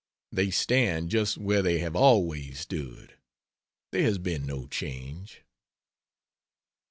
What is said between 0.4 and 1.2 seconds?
stand